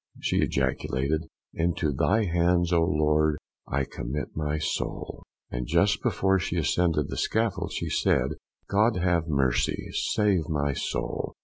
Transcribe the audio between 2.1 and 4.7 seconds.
hands, oh Lord! I commit my